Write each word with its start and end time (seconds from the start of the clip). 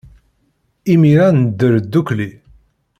Imir-a, 0.93 1.27
nedder 1.31 1.73
ddukkli. 1.83 2.29